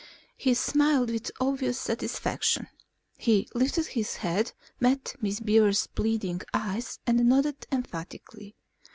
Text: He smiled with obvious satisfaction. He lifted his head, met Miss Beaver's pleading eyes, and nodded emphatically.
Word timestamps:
He 0.35 0.55
smiled 0.55 1.11
with 1.11 1.29
obvious 1.39 1.79
satisfaction. 1.79 2.65
He 3.19 3.47
lifted 3.53 3.85
his 3.85 4.15
head, 4.15 4.51
met 4.79 5.15
Miss 5.21 5.39
Beaver's 5.39 5.85
pleading 5.85 6.41
eyes, 6.55 6.97
and 7.05 7.23
nodded 7.29 7.67
emphatically. 7.71 8.55